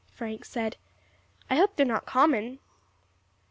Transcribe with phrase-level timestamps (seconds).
[0.15, 0.77] Frank said;
[1.47, 2.57] "I hope they are not common."